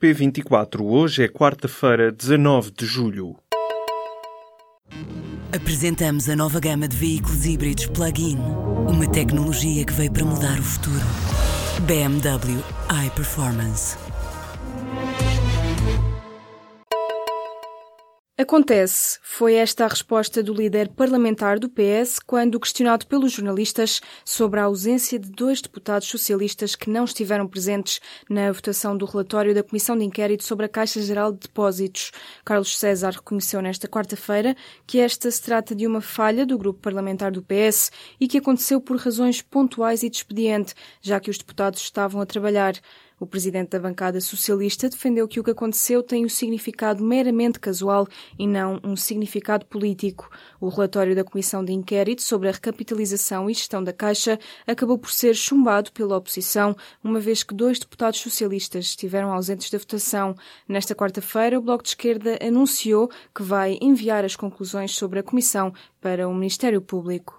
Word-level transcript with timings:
P24, 0.00 0.80
hoje 0.80 1.24
é 1.24 1.28
quarta-feira, 1.28 2.12
19 2.12 2.70
de 2.70 2.86
julho. 2.86 3.34
Apresentamos 5.52 6.28
a 6.28 6.36
nova 6.36 6.60
gama 6.60 6.86
de 6.86 6.96
veículos 6.96 7.44
híbridos 7.44 7.86
plug-in. 7.86 8.38
Uma 8.86 9.10
tecnologia 9.10 9.84
que 9.84 9.92
veio 9.92 10.12
para 10.12 10.24
mudar 10.24 10.56
o 10.56 10.62
futuro. 10.62 11.04
BMW 11.80 12.62
iPerformance. 13.06 13.96
Acontece. 18.40 19.18
Foi 19.20 19.54
esta 19.54 19.84
a 19.84 19.88
resposta 19.88 20.44
do 20.44 20.54
líder 20.54 20.90
parlamentar 20.90 21.58
do 21.58 21.68
PS 21.68 22.20
quando 22.24 22.60
questionado 22.60 23.04
pelos 23.04 23.32
jornalistas 23.32 24.00
sobre 24.24 24.60
a 24.60 24.62
ausência 24.62 25.18
de 25.18 25.28
dois 25.28 25.60
deputados 25.60 26.06
socialistas 26.06 26.76
que 26.76 26.88
não 26.88 27.04
estiveram 27.04 27.48
presentes 27.48 28.00
na 28.30 28.52
votação 28.52 28.96
do 28.96 29.06
relatório 29.06 29.52
da 29.52 29.64
Comissão 29.64 29.98
de 29.98 30.04
Inquérito 30.04 30.44
sobre 30.44 30.66
a 30.66 30.68
Caixa 30.68 31.02
Geral 31.02 31.32
de 31.32 31.40
Depósitos. 31.40 32.12
Carlos 32.44 32.78
César 32.78 33.10
reconheceu 33.10 33.60
nesta 33.60 33.88
quarta-feira 33.88 34.56
que 34.86 35.00
esta 35.00 35.28
se 35.28 35.42
trata 35.42 35.74
de 35.74 35.84
uma 35.84 36.00
falha 36.00 36.46
do 36.46 36.56
grupo 36.56 36.78
parlamentar 36.78 37.32
do 37.32 37.42
PS 37.42 37.90
e 38.20 38.28
que 38.28 38.38
aconteceu 38.38 38.80
por 38.80 38.98
razões 38.98 39.42
pontuais 39.42 40.04
e 40.04 40.08
de 40.08 40.16
expediente, 40.16 40.74
já 41.02 41.18
que 41.18 41.28
os 41.28 41.38
deputados 41.38 41.80
estavam 41.80 42.20
a 42.20 42.26
trabalhar. 42.26 42.74
O 43.20 43.26
presidente 43.26 43.70
da 43.70 43.80
bancada 43.80 44.20
socialista 44.20 44.88
defendeu 44.88 45.26
que 45.26 45.40
o 45.40 45.44
que 45.44 45.50
aconteceu 45.50 46.04
tem 46.04 46.24
um 46.24 46.28
significado 46.28 47.02
meramente 47.02 47.58
casual 47.58 48.06
e 48.38 48.46
não 48.46 48.80
um 48.84 48.94
significado 48.94 49.66
político. 49.66 50.30
O 50.60 50.68
relatório 50.68 51.16
da 51.16 51.24
Comissão 51.24 51.64
de 51.64 51.72
Inquérito 51.72 52.22
sobre 52.22 52.48
a 52.48 52.52
recapitalização 52.52 53.50
e 53.50 53.54
gestão 53.54 53.82
da 53.82 53.92
Caixa 53.92 54.38
acabou 54.66 54.96
por 54.96 55.10
ser 55.10 55.34
chumbado 55.34 55.90
pela 55.90 56.16
oposição, 56.16 56.76
uma 57.02 57.18
vez 57.18 57.42
que 57.42 57.54
dois 57.54 57.80
deputados 57.80 58.20
socialistas 58.20 58.86
estiveram 58.86 59.32
ausentes 59.32 59.68
da 59.68 59.78
votação. 59.78 60.36
Nesta 60.68 60.94
quarta-feira, 60.94 61.58
o 61.58 61.62
Bloco 61.62 61.82
de 61.82 61.90
Esquerda 61.90 62.38
anunciou 62.40 63.10
que 63.34 63.42
vai 63.42 63.78
enviar 63.80 64.24
as 64.24 64.36
conclusões 64.36 64.92
sobre 64.94 65.18
a 65.18 65.24
Comissão 65.24 65.72
para 66.00 66.28
o 66.28 66.34
Ministério 66.34 66.80
Público. 66.80 67.37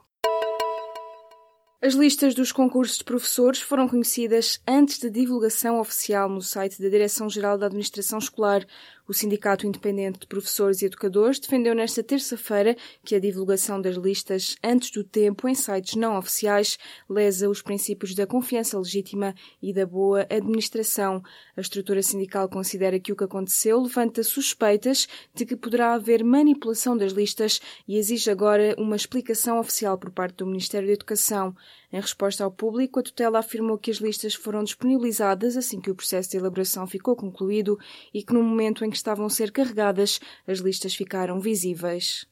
As 1.81 1.93
listas 1.93 2.35
dos 2.35 2.51
concursos 2.51 2.97
de 2.97 3.05
professores 3.05 3.61
foram 3.61 3.87
conhecidas 3.87 4.59
antes 4.67 4.99
da 4.99 5.07
divulgação 5.07 5.79
oficial 5.79 6.27
no 6.27 6.41
site 6.41 6.81
da 6.81 6.89
Direção-Geral 6.89 7.57
da 7.57 7.67
Administração 7.67 8.19
Escolar. 8.19 8.67
O 9.07 9.13
Sindicato 9.13 9.65
Independente 9.65 10.19
de 10.19 10.27
Professores 10.27 10.81
e 10.81 10.85
Educadores 10.85 11.39
defendeu 11.39 11.73
nesta 11.73 12.03
terça-feira 12.03 12.75
que 13.03 13.15
a 13.15 13.19
divulgação 13.19 13.81
das 13.81 13.95
listas 13.95 14.57
antes 14.61 14.91
do 14.91 15.05
tempo 15.05 15.47
em 15.47 15.55
sites 15.55 15.95
não 15.95 16.17
oficiais 16.17 16.77
lesa 17.09 17.49
os 17.49 17.61
princípios 17.61 18.13
da 18.13 18.27
confiança 18.27 18.77
legítima 18.77 19.33
e 19.61 19.73
da 19.73 19.85
boa 19.85 20.27
administração. 20.29 21.23
A 21.55 21.61
estrutura 21.61 22.03
sindical 22.03 22.49
considera 22.49 22.99
que 22.99 23.13
o 23.13 23.15
que 23.15 23.23
aconteceu 23.23 23.81
levanta 23.81 24.21
suspeitas 24.21 25.07
de 25.33 25.45
que 25.45 25.55
poderá 25.55 25.93
haver 25.93 26.25
manipulação 26.25 26.95
das 26.95 27.13
listas 27.13 27.61
e 27.87 27.97
exige 27.97 28.29
agora 28.29 28.75
uma 28.77 28.97
explicação 28.97 29.59
oficial 29.59 29.97
por 29.97 30.11
parte 30.11 30.35
do 30.35 30.45
Ministério 30.45 30.87
da 30.87 30.93
Educação. 30.93 31.55
Em 31.91 31.99
resposta 31.99 32.43
ao 32.43 32.51
público, 32.51 32.99
a 32.99 33.03
tutela 33.03 33.39
afirmou 33.39 33.77
que 33.77 33.89
as 33.89 33.97
listas 33.97 34.35
foram 34.35 34.63
disponibilizadas 34.63 35.57
assim 35.57 35.81
que 35.81 35.89
o 35.89 35.95
processo 35.95 36.29
de 36.29 36.37
elaboração 36.37 36.85
ficou 36.85 37.15
concluído 37.15 37.79
e 38.13 38.23
que 38.23 38.33
no 38.33 38.43
momento 38.43 38.85
em 38.85 38.89
que 38.89 38.97
estavam 38.97 39.25
a 39.25 39.29
ser 39.29 39.51
carregadas, 39.51 40.19
as 40.47 40.59
listas 40.59 40.93
ficaram 40.93 41.39
visíveis. 41.39 42.27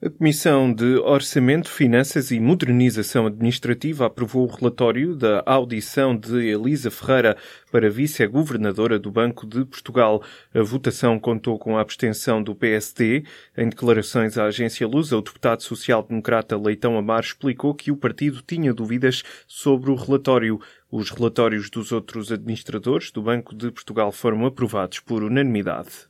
A 0.00 0.08
Comissão 0.08 0.72
de 0.72 0.96
Orçamento, 0.98 1.68
Finanças 1.68 2.30
e 2.30 2.38
Modernização 2.38 3.26
Administrativa 3.26 4.06
aprovou 4.06 4.44
o 4.46 4.54
relatório 4.54 5.16
da 5.16 5.42
audição 5.44 6.16
de 6.16 6.36
Elisa 6.36 6.88
Ferreira 6.88 7.36
para 7.72 7.90
vice-governadora 7.90 8.96
do 8.96 9.10
Banco 9.10 9.44
de 9.44 9.64
Portugal. 9.64 10.22
A 10.54 10.62
votação 10.62 11.18
contou 11.18 11.58
com 11.58 11.76
a 11.76 11.80
abstenção 11.80 12.40
do 12.40 12.54
PSD. 12.54 13.24
Em 13.56 13.68
declarações 13.68 14.38
à 14.38 14.44
agência 14.44 14.86
Lusa, 14.86 15.16
o 15.16 15.20
deputado 15.20 15.64
social-democrata 15.64 16.56
Leitão 16.56 16.96
Amar 16.96 17.24
explicou 17.24 17.74
que 17.74 17.90
o 17.90 17.96
partido 17.96 18.40
tinha 18.40 18.72
dúvidas 18.72 19.24
sobre 19.48 19.90
o 19.90 19.96
relatório. 19.96 20.60
Os 20.92 21.10
relatórios 21.10 21.68
dos 21.68 21.90
outros 21.90 22.30
administradores 22.30 23.10
do 23.10 23.20
Banco 23.20 23.52
de 23.52 23.72
Portugal 23.72 24.12
foram 24.12 24.46
aprovados 24.46 25.00
por 25.00 25.24
unanimidade. 25.24 26.06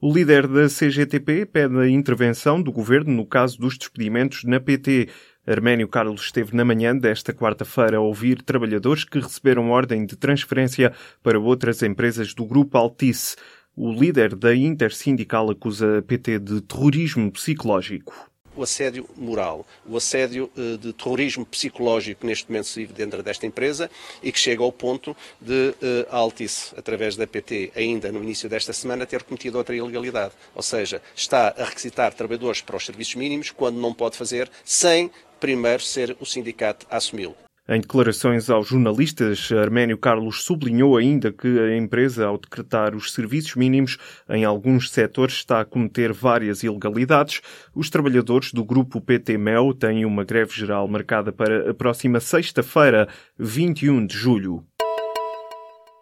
O 0.00 0.12
líder 0.12 0.46
da 0.46 0.68
CGTP 0.68 1.44
pede 1.44 1.76
a 1.76 1.88
intervenção 1.88 2.62
do 2.62 2.70
governo 2.70 3.12
no 3.12 3.26
caso 3.26 3.58
dos 3.58 3.76
despedimentos 3.76 4.44
na 4.44 4.60
PT. 4.60 5.08
Arménio 5.44 5.88
Carlos 5.88 6.22
esteve 6.22 6.54
na 6.54 6.64
manhã 6.64 6.96
desta 6.96 7.32
quarta-feira 7.32 7.96
a 7.96 8.00
ouvir 8.00 8.40
trabalhadores 8.42 9.02
que 9.02 9.18
receberam 9.18 9.72
ordem 9.72 10.06
de 10.06 10.14
transferência 10.16 10.92
para 11.20 11.40
outras 11.40 11.82
empresas 11.82 12.32
do 12.32 12.46
grupo 12.46 12.78
Altice. 12.78 13.34
O 13.74 13.90
líder 13.90 14.36
da 14.36 14.54
Intersindical 14.54 15.50
acusa 15.50 15.98
a 15.98 16.02
PT 16.02 16.38
de 16.38 16.60
terrorismo 16.60 17.32
psicológico 17.32 18.30
o 18.58 18.62
assédio 18.62 19.08
moral, 19.16 19.66
o 19.86 19.96
assédio 19.96 20.50
uh, 20.56 20.76
de 20.78 20.92
terrorismo 20.92 21.46
psicológico 21.46 22.20
que 22.22 22.26
neste 22.26 22.50
momento 22.50 22.66
se 22.66 22.80
vive 22.80 22.92
dentro 22.92 23.22
desta 23.22 23.46
empresa 23.46 23.90
e 24.22 24.32
que 24.32 24.38
chega 24.38 24.62
ao 24.62 24.72
ponto 24.72 25.16
de 25.40 25.74
a 26.10 26.16
Altice, 26.16 26.74
através 26.76 27.16
da 27.16 27.26
PT, 27.26 27.72
ainda 27.74 28.10
no 28.10 28.22
início 28.22 28.48
desta 28.48 28.72
semana, 28.72 29.06
ter 29.06 29.22
cometido 29.22 29.58
outra 29.58 29.74
ilegalidade. 29.74 30.34
Ou 30.54 30.62
seja, 30.62 31.00
está 31.14 31.54
a 31.56 31.64
requisitar 31.64 32.12
trabalhadores 32.14 32.60
para 32.60 32.76
os 32.76 32.84
serviços 32.84 33.14
mínimos 33.14 33.50
quando 33.50 33.78
não 33.78 33.94
pode 33.94 34.16
fazer 34.16 34.50
sem 34.64 35.10
primeiro 35.38 35.82
ser 35.82 36.16
o 36.20 36.26
sindicato 36.26 36.86
a 36.90 36.96
assumi-lo. 36.96 37.47
Em 37.70 37.82
declarações 37.82 38.48
aos 38.48 38.68
jornalistas, 38.68 39.52
Arménio 39.52 39.98
Carlos 39.98 40.42
sublinhou 40.42 40.96
ainda 40.96 41.30
que 41.30 41.46
a 41.46 41.76
empresa, 41.76 42.24
ao 42.24 42.38
decretar 42.38 42.94
os 42.94 43.12
serviços 43.12 43.56
mínimos 43.56 43.98
em 44.26 44.42
alguns 44.42 44.90
setores, 44.90 45.34
está 45.34 45.60
a 45.60 45.66
cometer 45.66 46.10
várias 46.10 46.62
ilegalidades. 46.62 47.42
Os 47.74 47.90
trabalhadores 47.90 48.54
do 48.54 48.64
grupo 48.64 49.02
PT-MEL 49.02 49.74
têm 49.74 50.06
uma 50.06 50.24
greve 50.24 50.54
geral 50.54 50.88
marcada 50.88 51.30
para 51.30 51.70
a 51.70 51.74
próxima 51.74 52.20
sexta-feira, 52.20 53.06
21 53.38 54.06
de 54.06 54.16
julho. 54.16 54.64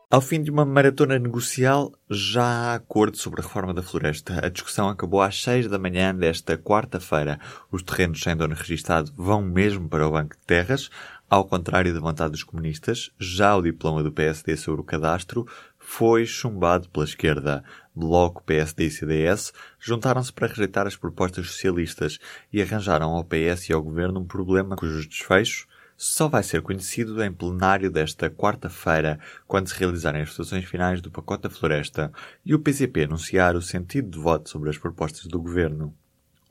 Ao 0.09 0.21
fim 0.21 0.41
de 0.41 0.53
uma 0.53 0.65
maratona 0.65 1.19
negocial, 1.19 1.91
já 2.09 2.45
há 2.45 2.75
acordo 2.77 3.17
sobre 3.17 3.41
a 3.41 3.43
reforma 3.43 3.75
da 3.75 3.83
floresta. 3.83 4.39
A 4.41 4.49
discussão 4.49 4.89
acabou 4.89 5.21
às 5.21 5.43
6 5.43 5.67
da 5.67 5.81
manhã 5.81 6.15
desta 6.15 6.57
quarta-feira. 6.57 7.41
Os 7.73 7.83
terrenos 7.83 8.23
sem 8.23 8.37
dono 8.37 8.55
registado 8.55 9.13
vão 9.17 9.43
mesmo 9.43 9.89
para 9.89 10.07
o 10.07 10.13
Banco 10.13 10.37
de 10.37 10.47
Terras. 10.47 10.91
Ao 11.29 11.45
contrário 11.45 11.93
da 11.93 11.99
vontade 11.99 12.31
dos 12.31 12.45
comunistas, 12.45 13.11
já 13.19 13.57
o 13.57 13.63
diploma 13.63 14.01
do 14.01 14.13
PSD 14.13 14.57
sobre 14.57 14.81
o 14.81 14.85
cadastro 14.85 15.45
foi 15.77 16.25
chumbado 16.25 16.89
pela 16.89 17.05
esquerda. 17.05 17.65
Bloco, 17.95 18.45
PSD 18.45 18.87
e 18.87 18.91
CDS 18.91 19.53
juntaram-se 19.81 20.33
para 20.33 20.47
rejeitar 20.47 20.87
as 20.87 20.95
propostas 20.95 21.49
socialistas 21.49 22.21
e 22.53 22.63
arranjaram 22.63 23.11
ao 23.11 23.25
PS 23.25 23.69
e 23.69 23.73
ao 23.73 23.83
governo 23.83 24.21
um 24.21 24.25
problema 24.25 24.77
cujos 24.77 25.05
desfechos 25.05 25.67
só 25.97 26.29
vai 26.29 26.45
ser 26.45 26.63
conhecido 26.63 27.21
em 27.25 27.33
plenário 27.33 27.91
desta 27.91 28.31
quarta-feira, 28.31 29.19
quando 29.49 29.69
se 29.69 29.75
realizarem 29.75 30.23
as 30.23 30.31
votações 30.31 30.65
finais 30.65 31.01
do 31.01 31.11
pacote 31.11 31.45
da 31.45 31.51
floresta 31.51 32.13
e 32.45 32.55
o 32.55 32.59
PCP 32.61 33.05
anunciar 33.05 33.57
o 33.57 33.63
sentido 33.63 34.11
de 34.11 34.19
voto 34.19 34.49
sobre 34.49 34.71
as 34.71 34.79
propostas 34.79 35.27
do 35.27 35.41
governo. 35.41 35.93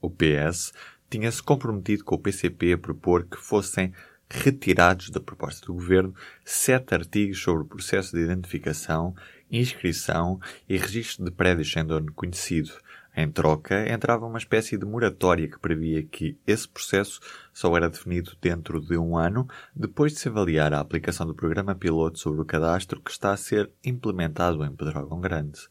O 0.01 0.09
PS 0.09 0.73
tinha-se 1.09 1.41
comprometido 1.41 2.03
com 2.03 2.15
o 2.15 2.19
PCP 2.19 2.73
a 2.73 2.77
propor 2.77 3.25
que 3.25 3.37
fossem 3.37 3.93
retirados 4.29 5.09
da 5.09 5.19
proposta 5.19 5.65
do 5.65 5.73
Governo 5.73 6.13
sete 6.43 6.95
artigos 6.95 7.41
sobre 7.41 7.63
o 7.63 7.67
processo 7.67 8.15
de 8.15 8.23
identificação, 8.23 9.15
inscrição 9.51 10.39
e 10.67 10.77
registro 10.77 11.25
de 11.25 11.31
prédios 11.31 11.71
sem 11.71 11.85
dono 11.85 12.11
conhecido. 12.13 12.71
Em 13.17 13.31
troca, 13.31 13.89
entrava 13.89 14.25
uma 14.25 14.37
espécie 14.37 14.77
de 14.77 14.85
moratória 14.85 15.47
que 15.47 15.57
previa 15.57 16.03
que 16.03 16.37
esse 16.45 16.67
processo 16.67 17.21
só 17.53 17.73
era 17.77 17.89
definido 17.89 18.35
dentro 18.41 18.81
de 18.81 18.97
um 18.97 19.17
ano, 19.17 19.47
depois 19.73 20.11
de 20.11 20.19
se 20.19 20.27
avaliar 20.27 20.73
a 20.73 20.81
aplicação 20.81 21.25
do 21.25 21.33
programa 21.33 21.73
piloto 21.73 22.19
sobre 22.19 22.41
o 22.41 22.45
cadastro 22.45 22.99
que 22.99 23.11
está 23.11 23.31
a 23.31 23.37
ser 23.37 23.71
implementado 23.85 24.66
em 24.66 24.75
Pedrógão 24.75 25.21
Grande. 25.21 25.61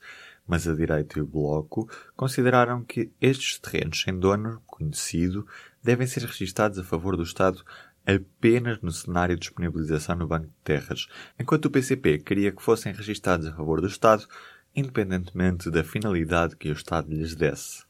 Mas 0.46 0.66
a 0.66 0.74
direita 0.74 1.18
e 1.18 1.22
o 1.22 1.26
Bloco 1.26 1.86
consideraram 2.16 2.82
que 2.82 3.10
estes 3.20 3.58
terrenos 3.58 4.00
sem 4.00 4.18
dono 4.18 4.62
conhecido 4.66 5.46
devem 5.82 6.06
ser 6.06 6.22
registados 6.22 6.78
a 6.78 6.84
favor 6.84 7.14
do 7.14 7.22
Estado 7.22 7.62
apenas 8.06 8.80
no 8.80 8.92
cenário 8.92 9.34
de 9.34 9.40
disponibilização 9.40 10.16
no 10.16 10.26
Banco 10.26 10.46
de 10.46 10.52
Terras, 10.62 11.06
enquanto 11.38 11.66
o 11.66 11.70
PCP 11.70 12.18
queria 12.18 12.52
que 12.52 12.62
fossem 12.62 12.92
registados 12.92 13.46
a 13.46 13.52
favor 13.52 13.80
do 13.80 13.86
Estado, 13.86 14.26
independentemente 14.74 15.70
da 15.70 15.84
finalidade 15.84 16.56
que 16.56 16.68
o 16.68 16.72
Estado 16.72 17.08
lhes 17.10 17.34
desse. 17.34 17.84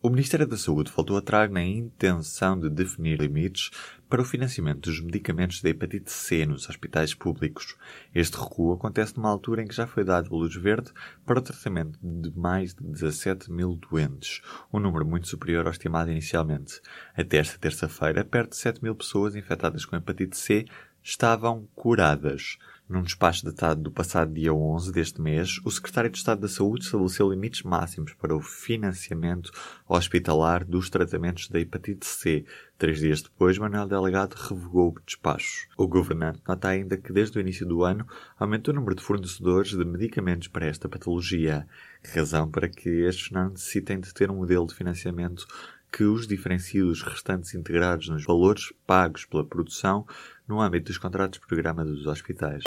O 0.00 0.10
Ministério 0.10 0.46
da 0.46 0.56
Saúde 0.56 0.92
voltou 0.94 1.16
atrás 1.16 1.50
na 1.50 1.60
intenção 1.60 2.56
de 2.56 2.70
definir 2.70 3.20
limites 3.20 3.72
para 4.08 4.22
o 4.22 4.24
financiamento 4.24 4.88
dos 4.88 5.00
medicamentos 5.00 5.60
da 5.60 5.70
hepatite 5.70 6.12
C 6.12 6.46
nos 6.46 6.68
hospitais 6.68 7.14
públicos. 7.14 7.76
Este 8.14 8.38
recuo 8.38 8.72
acontece 8.74 9.16
numa 9.16 9.28
altura 9.28 9.60
em 9.60 9.66
que 9.66 9.74
já 9.74 9.88
foi 9.88 10.04
dado 10.04 10.32
luz 10.32 10.54
verde 10.54 10.92
para 11.26 11.40
o 11.40 11.42
tratamento 11.42 11.98
de 12.00 12.30
mais 12.38 12.74
de 12.74 12.84
17 12.84 13.50
mil 13.50 13.74
doentes, 13.74 14.40
um 14.72 14.78
número 14.78 15.04
muito 15.04 15.26
superior 15.26 15.66
ao 15.66 15.72
estimado 15.72 16.12
inicialmente. 16.12 16.80
Até 17.16 17.38
esta 17.38 17.58
terça-feira, 17.58 18.24
perto 18.24 18.50
de 18.50 18.56
7 18.56 18.80
mil 18.80 18.94
pessoas 18.94 19.34
infectadas 19.34 19.84
com 19.84 19.96
hepatite 19.96 20.36
C 20.36 20.64
estavam 21.08 21.66
curadas. 21.74 22.58
Num 22.86 23.02
despacho 23.02 23.44
datado 23.44 23.82
do 23.82 23.90
passado 23.90 24.32
dia 24.32 24.52
11 24.52 24.92
deste 24.92 25.20
mês, 25.22 25.58
o 25.64 25.70
Secretário 25.70 26.10
de 26.10 26.18
Estado 26.18 26.42
da 26.42 26.48
Saúde 26.48 26.84
estabeleceu 26.84 27.30
limites 27.30 27.62
máximos 27.62 28.12
para 28.14 28.36
o 28.36 28.40
financiamento 28.42 29.50
hospitalar 29.86 30.64
dos 30.64 30.90
tratamentos 30.90 31.48
da 31.48 31.60
hepatite 31.60 32.06
C. 32.06 32.44
Três 32.76 32.98
dias 32.98 33.22
depois, 33.22 33.58
Manuel 33.58 33.86
Delegado 33.86 34.34
revogou 34.34 34.90
o 34.90 35.00
despacho. 35.04 35.66
O 35.78 35.86
governante 35.86 36.40
nota 36.46 36.68
ainda 36.68 36.96
que 36.96 37.12
desde 37.12 37.38
o 37.38 37.40
início 37.40 37.66
do 37.66 37.84
ano 37.84 38.06
aumentou 38.38 38.72
o 38.72 38.76
número 38.76 38.94
de 38.94 39.02
fornecedores 39.02 39.70
de 39.70 39.84
medicamentos 39.84 40.48
para 40.48 40.66
esta 40.66 40.90
patologia, 40.90 41.66
razão 42.14 42.50
para 42.50 42.68
que 42.68 42.88
estes 42.88 43.30
não 43.30 43.50
necessitem 43.50 43.98
de 43.98 44.12
ter 44.12 44.30
um 44.30 44.36
modelo 44.36 44.66
de 44.66 44.74
financiamento 44.74 45.46
que 45.90 46.04
os 46.04 46.26
diferencie 46.26 46.82
dos 46.82 47.02
restantes 47.02 47.54
integrados 47.54 48.08
nos 48.08 48.24
valores 48.24 48.72
pagos 48.86 49.24
pela 49.24 49.44
produção 49.44 50.06
no 50.48 50.60
âmbito 50.60 50.86
dos 50.86 50.98
contratos 50.98 51.38
de 51.38 51.46
programa 51.46 51.84
dos 51.84 52.06
hospitais. 52.06 52.64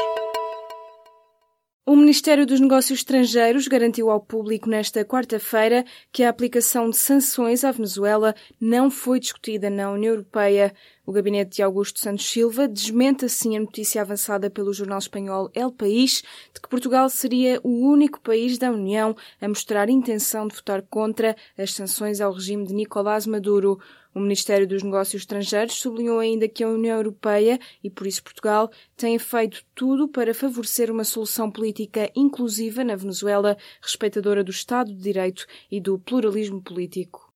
O 1.83 1.95
Ministério 1.95 2.45
dos 2.45 2.59
Negócios 2.59 2.99
Estrangeiros 2.99 3.67
garantiu 3.67 4.11
ao 4.11 4.21
público 4.21 4.69
nesta 4.69 5.03
quarta-feira 5.03 5.83
que 6.11 6.23
a 6.23 6.29
aplicação 6.29 6.91
de 6.91 6.95
sanções 6.95 7.63
à 7.63 7.71
Venezuela 7.71 8.35
não 8.61 8.91
foi 8.91 9.19
discutida 9.19 9.67
na 9.67 9.91
União 9.91 10.13
Europeia. 10.13 10.75
O 11.03 11.11
gabinete 11.11 11.55
de 11.55 11.63
Augusto 11.63 11.99
Santos 11.99 12.29
Silva 12.29 12.67
desmente 12.67 13.25
assim 13.25 13.57
a 13.57 13.59
notícia 13.59 13.99
avançada 13.99 14.47
pelo 14.47 14.71
jornal 14.71 14.99
espanhol 14.99 15.49
El 15.55 15.71
País 15.71 16.21
de 16.53 16.61
que 16.61 16.69
Portugal 16.69 17.09
seria 17.09 17.59
o 17.63 17.89
único 17.89 18.21
país 18.21 18.59
da 18.59 18.69
União 18.69 19.15
a 19.41 19.47
mostrar 19.47 19.89
intenção 19.89 20.47
de 20.47 20.55
votar 20.55 20.83
contra 20.83 21.35
as 21.57 21.73
sanções 21.73 22.21
ao 22.21 22.31
regime 22.31 22.67
de 22.67 22.75
Nicolás 22.75 23.25
Maduro. 23.25 23.79
O 24.13 24.19
Ministério 24.19 24.67
dos 24.67 24.83
Negócios 24.83 25.21
Estrangeiros 25.21 25.79
sublinhou 25.79 26.19
ainda 26.19 26.47
que 26.47 26.63
a 26.63 26.67
União 26.67 26.97
Europeia, 26.97 27.57
e 27.81 27.89
por 27.89 28.05
isso 28.05 28.21
Portugal, 28.21 28.69
tem 28.97 29.17
feito 29.17 29.63
tudo 29.73 30.07
para 30.07 30.33
favorecer 30.33 30.91
uma 30.91 31.05
solução 31.05 31.49
política 31.49 32.11
inclusiva 32.13 32.83
na 32.83 32.95
Venezuela, 32.95 33.57
respeitadora 33.81 34.43
do 34.43 34.51
Estado 34.51 34.93
de 34.93 35.01
Direito 35.01 35.45
e 35.71 35.79
do 35.79 35.97
pluralismo 35.97 36.61
político. 36.61 37.30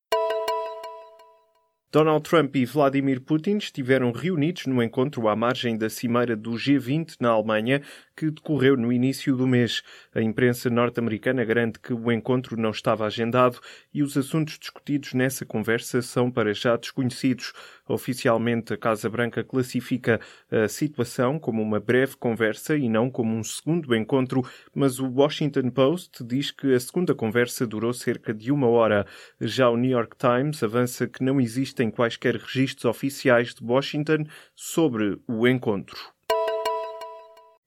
Donald 1.96 2.30
Trump 2.30 2.54
e 2.58 2.66
Vladimir 2.66 3.22
Putin 3.22 3.56
estiveram 3.56 4.12
reunidos 4.12 4.66
no 4.66 4.84
encontro 4.84 5.30
à 5.30 5.36
margem 5.38 5.78
da 5.78 5.90
cimeira 5.90 6.36
do 6.36 6.52
G20 6.52 7.16
na 7.22 7.30
Alemanha, 7.30 7.82
que 8.18 8.30
decorreu 8.30 8.76
no 8.76 8.92
início 8.92 9.34
do 9.34 9.48
mês. 9.48 9.82
A 10.14 10.22
imprensa 10.22 10.70
norte-americana 10.70 11.46
garante 11.46 11.80
que 11.80 11.94
o 11.94 12.12
encontro 12.12 12.60
não 12.60 12.72
estava 12.72 13.06
agendado 13.06 13.62
e 13.94 14.04
os 14.04 14.18
assuntos 14.18 14.60
discutidos 14.60 15.14
nessa 15.14 15.46
conversa 15.46 16.02
são 16.02 16.30
para 16.30 16.54
já 16.54 16.76
desconhecidos. 16.76 17.54
Oficialmente, 17.88 18.74
a 18.74 18.78
Casa 18.78 19.10
Branca 19.10 19.42
classifica 19.42 20.20
a 20.52 20.68
situação 20.68 21.40
como 21.40 21.62
uma 21.62 21.80
breve 21.80 22.18
conversa 22.18 22.76
e 22.76 22.90
não 22.90 23.10
como 23.10 23.34
um 23.34 23.44
segundo 23.44 23.96
encontro, 23.96 24.44
mas 24.74 25.00
o 25.00 25.08
Washington 25.08 25.70
Post 25.70 26.26
diz 26.26 26.52
que 26.52 26.74
a 26.74 26.80
segunda 26.80 27.16
conversa 27.16 27.66
durou 27.66 27.94
cerca 27.94 28.34
de 28.34 28.52
uma 28.52 28.68
hora. 28.68 29.06
Já 29.40 29.70
o 29.70 29.78
New 29.78 29.92
York 29.92 30.18
Times 30.18 30.62
avança 30.62 31.08
que 31.08 31.24
não 31.24 31.40
existem 31.86 31.92
quaisquer 31.92 32.36
registros 32.36 32.86
oficiais 32.86 33.54
de 33.54 33.64
Washington 33.64 34.26
sobre 34.56 35.20
o 35.28 35.48
encontro. 35.48 35.98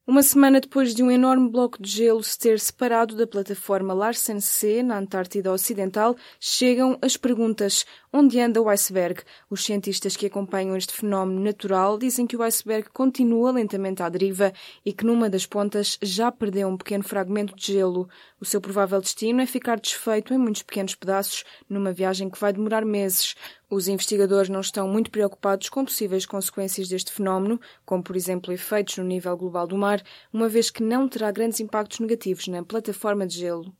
Uma 0.06 0.23
semana 0.23 0.59
depois 0.59 0.94
de 0.94 1.03
um 1.03 1.11
enorme 1.11 1.50
bloco 1.50 1.82
de 1.82 1.91
gelo 1.91 2.23
se 2.23 2.38
ter 2.38 2.59
separado 2.59 3.15
da 3.15 3.26
plataforma 3.26 3.93
Larsen 3.93 4.41
C 4.41 4.82
na 4.82 4.97
Antártida 4.97 5.53
Ocidental, 5.53 6.17
chegam 6.41 6.99
as 7.03 7.19
perguntas: 7.19 7.85
onde 8.12 8.40
anda 8.40 8.60
o 8.60 8.69
iceberg? 8.69 9.22
Os 9.50 9.64
cientistas 9.64 10.16
que 10.16 10.26
acompanham 10.26 10.76
este 10.76 10.93
fenómeno 10.93 11.40
natural 11.40 11.99
dizem 11.99 12.26
que 12.26 12.37
o 12.37 12.43
iceberg 12.43 12.88
continua 12.90 13.52
lentamente 13.52 14.02
à 14.02 14.08
deriva 14.08 14.52
e 14.84 14.93
que 14.93 15.05
numa 15.05 15.28
das 15.28 15.46
pontas 15.46 15.99
já 16.02 16.31
perdeu 16.32 16.69
um 16.69 16.76
pequeno 16.76 17.05
fragmento 17.05 17.55
de 17.55 17.72
gelo. 17.72 18.08
O 18.40 18.44
seu 18.44 18.60
provável 18.60 19.00
destino 19.00 19.40
é 19.40 19.46
ficar 19.46 19.78
desfeito 19.78 20.32
em 20.32 20.38
muitos 20.38 20.62
pequenos 20.62 20.94
pedaços 20.94 21.44
numa 21.69 21.93
viagem 21.93 22.31
que 22.31 22.40
vai 22.40 22.52
demorar 22.52 22.84
meses. 22.84 23.34
Os 23.70 23.88
investigadores 23.88 24.49
não 24.49 24.60
estão 24.60 24.88
muito 24.88 25.10
preocupados 25.10 25.69
com 25.69 25.84
possíveis 25.84 26.25
consequências 26.25 26.88
deste 26.88 27.12
fenómeno, 27.12 27.60
como 27.84 28.02
por 28.02 28.16
exemplo 28.16 28.52
efeitos 28.52 28.96
no 28.96 29.05
nível 29.05 29.37
global 29.37 29.66
do 29.66 29.76
mar, 29.76 30.02
uma 30.32 30.49
vez 30.49 30.70
que 30.70 30.82
não 30.82 31.08
terá 31.08 31.31
grandes 31.31 31.60
impactos 31.60 32.00
negativos 32.00 32.49
na 32.49 32.64
plataforma 32.64 33.26
de 33.26 33.38
gelo. 33.38 33.72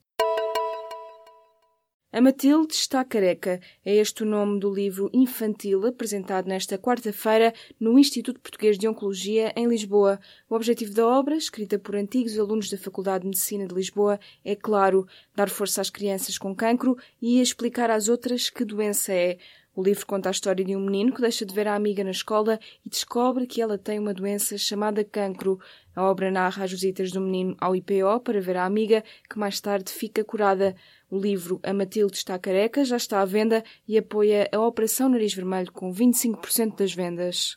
A 2.10 2.22
Matilde 2.22 2.72
está 2.72 3.05
careca. 3.05 3.60
É 3.84 3.94
este 3.94 4.22
o 4.22 4.26
nome 4.26 4.58
do 4.58 4.72
livro 4.72 5.10
infantil 5.12 5.87
apresentado 5.87 6.49
nesta 6.49 6.78
quarta-feira 6.78 7.52
no 7.78 7.99
Instituto 7.99 8.40
Português 8.40 8.78
de 8.78 8.88
Oncologia, 8.88 9.52
em 9.55 9.69
Lisboa. 9.69 10.19
O 10.49 10.55
objetivo 10.55 10.94
da 10.94 11.06
obra, 11.06 11.37
escrita 11.37 11.78
por 11.78 11.94
antigos 11.94 12.38
alunos 12.38 12.70
da 12.70 12.78
Faculdade 12.78 13.25
de 13.25 13.28
Medicina 13.28 13.69
de 13.69 13.75
Lisboa, 13.75 14.19
é, 14.43 14.56
claro, 14.56 15.06
dar 15.37 15.50
força 15.50 15.82
às 15.82 15.90
crianças 15.90 16.38
com 16.38 16.56
cancro 16.56 16.96
e 17.20 17.43
explicar 17.43 17.90
às 17.90 18.08
outras 18.08 18.49
que 18.49 18.64
doença 18.64 19.12
é. 19.12 19.37
O 19.78 19.82
livro 19.84 20.04
conta 20.06 20.28
a 20.28 20.32
história 20.32 20.64
de 20.64 20.75
um 20.75 20.80
menino 20.80 21.14
que 21.14 21.20
deixa 21.20 21.46
de 21.46 21.54
ver 21.54 21.69
a 21.69 21.76
amiga 21.76 22.02
na 22.02 22.10
escola 22.10 22.58
e 22.84 22.90
descobre 22.90 23.46
que 23.46 23.62
ela 23.62 23.78
tem 23.78 23.96
uma 24.00 24.12
doença 24.12 24.58
chamada 24.58 25.04
cancro. 25.04 25.60
A 25.94 26.02
obra 26.02 26.32
narra 26.32 26.64
as 26.64 26.72
visitas 26.72 27.12
do 27.12 27.20
menino 27.20 27.56
ao 27.60 27.76
IPO 27.76 28.19
para 28.25 28.40
ver 28.40 28.56
a 28.56 28.64
amiga, 28.64 29.04
que 29.30 29.38
mais 29.38 29.60
tarde 29.60 29.92
fica 29.92 30.25
curada. 30.25 30.75
O 31.08 31.16
livro 31.16 31.60
A 31.62 31.72
Matilde 31.72 32.16
está 32.16 32.36
careca 32.40 32.84
já 32.84 32.96
está 32.96 33.20
à 33.20 33.25
venda 33.25 33.62
e 33.86 33.96
apoia 33.96 34.48
a 34.52 34.58
Operação 34.58 35.08
Nariz 35.08 35.32
Vermelho 35.32 35.70
com 35.70 35.94
25% 35.94 36.76
das 36.76 36.92
vendas. 36.92 37.56